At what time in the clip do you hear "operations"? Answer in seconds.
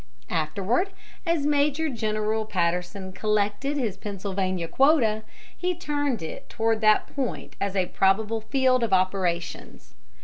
8.93-9.93